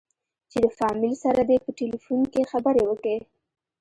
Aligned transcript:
چې 0.51 0.57
د 0.63 0.67
فاميل 0.77 1.13
سره 1.25 1.41
دې 1.49 1.57
په 1.65 1.71
ټېلفون 1.77 2.19
کښې 2.31 2.43
خبرې 2.51 2.83
وکې. 2.87 3.17